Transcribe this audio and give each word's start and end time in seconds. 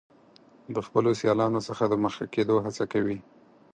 د 0.75 0.77
خپلو 0.85 1.09
سیالانو 1.21 1.59
څخه 1.67 1.83
د 1.87 1.93
مخکې 2.03 2.25
کیدو 2.35 2.55
هڅه 2.65 2.83
کوي. 2.93 3.17